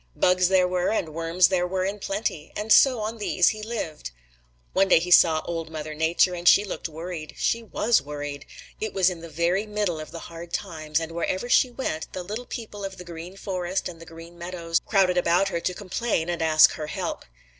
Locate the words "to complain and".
15.59-16.41